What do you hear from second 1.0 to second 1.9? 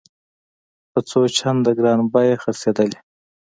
څو چنده